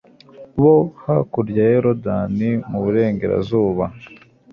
bo 0.61 0.75
hakurya 1.03 1.61
ya 1.65 1.73
yorudani 1.75 2.49
mu 2.69 2.79
burengerazuba 2.83 3.85